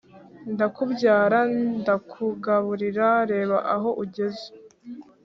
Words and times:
ndakubyara 0.53 1.39
ndakugaburira 1.81 3.07
reba 3.31 3.57
aho 3.75 3.89
ugeze 4.03 4.45